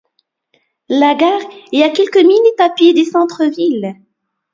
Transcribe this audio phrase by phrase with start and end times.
[0.89, 3.97] La gare est à quelques minutes à pied du centre-ville.